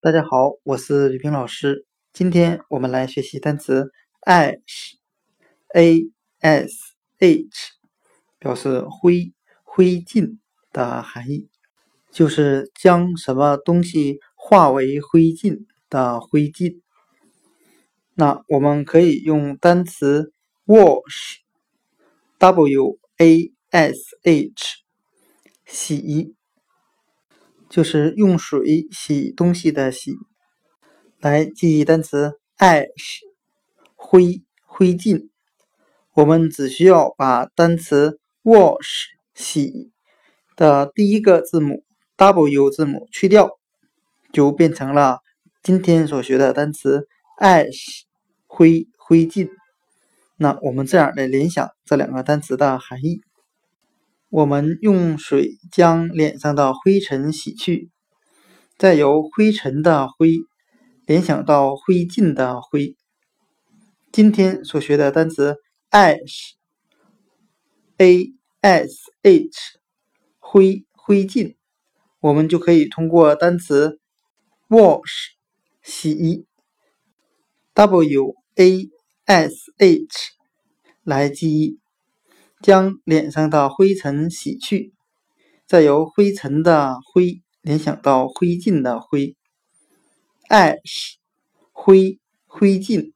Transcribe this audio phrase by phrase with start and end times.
[0.00, 1.84] 大家好，我是李平老师。
[2.12, 7.72] 今天我们来学习单词 ash，a s h，
[8.38, 9.32] 表示灰、
[9.64, 10.38] 灰烬
[10.72, 11.48] 的含义，
[12.12, 16.80] 就是将什么东西化为灰烬的灰烬。
[18.14, 20.32] 那我们可以用单词
[20.66, 21.40] wash，w
[23.16, 24.84] a s h，
[25.66, 26.36] 洗。
[27.68, 30.14] 就是用水洗东西的洗，
[31.20, 33.20] 来记忆单词 ash
[33.94, 35.28] 灰灰烬。
[36.14, 39.92] 我们只需要把单词 wash 洗
[40.56, 41.84] 的第一个字母
[42.16, 43.50] w 字母去掉，
[44.32, 45.18] 就变成了
[45.62, 47.06] 今天所学的单词
[47.38, 48.02] ash
[48.46, 49.50] 灰灰烬。
[50.36, 53.20] 那我们这样来联想这两个单词的含义。
[54.30, 57.90] 我们用水将脸上的灰尘洗去，
[58.76, 60.40] 再由灰尘的灰
[61.06, 62.94] 联想到灰烬的灰。
[64.12, 65.56] 今天所学的单词
[65.90, 66.44] ash，a
[68.60, 69.78] s h，
[70.38, 71.56] 灰灰烬，
[72.20, 73.98] 我们就可以通过单词
[74.68, 75.30] wash
[75.82, 76.44] 洗
[77.72, 78.90] ，w a
[79.24, 80.06] s h
[81.02, 81.78] 来记忆。
[82.60, 84.92] 将脸上的灰尘洗去，
[85.66, 89.36] 再由灰尘的灰联想到灰烬的灰
[90.48, 91.14] ，ash
[91.72, 93.12] 灰灰烬。